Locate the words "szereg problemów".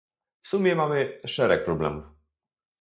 1.25-2.05